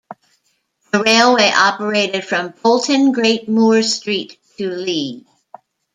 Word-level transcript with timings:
The 0.91 1.03
railway 1.03 1.51
operated 1.55 2.25
from 2.25 2.55
Bolton 2.63 3.11
Great 3.11 3.47
Moor 3.47 3.83
Street 3.83 4.39
to 4.57 4.67
Leigh. 4.67 5.27